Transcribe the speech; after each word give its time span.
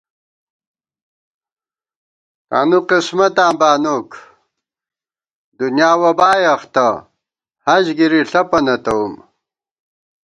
تانُو 2.49 2.79
قسمتاں 2.89 3.51
بانوک، 3.59 4.09
دُنیا 5.59 5.91
وبائے 6.01 6.45
اختہ، 6.55 6.87
حج 7.65 7.85
گِرِی 7.97 8.21
ݪپہ 8.29 8.59
نہ 8.65 8.75
تَوُم 8.83 9.13